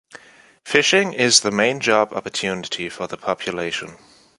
[0.65, 3.97] Fishing is the main job opportunity for the population.